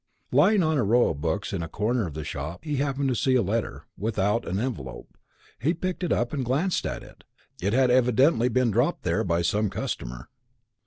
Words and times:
Lying 0.31 0.63
on 0.63 0.79
a 0.79 0.83
row 0.83 1.09
of 1.09 1.21
books 1.21 1.53
in 1.53 1.61
a 1.61 1.67
corner 1.67 2.07
of 2.07 2.15
the 2.15 2.23
shop 2.23 2.63
he 2.63 2.77
happened 2.77 3.07
to 3.09 3.15
see 3.15 3.35
a 3.35 3.43
letter, 3.43 3.83
without 3.95 4.47
an 4.47 4.59
envelope. 4.59 5.15
He 5.59 5.75
picked 5.75 6.03
it 6.03 6.11
up 6.11 6.33
and 6.33 6.43
glanced 6.43 6.87
at 6.87 7.03
it. 7.03 7.23
It 7.61 7.73
had 7.73 7.91
evidently 7.91 8.49
been 8.49 8.71
dropped 8.71 9.03
there 9.03 9.23
by 9.23 9.43
some 9.43 9.69
customer. 9.69 10.27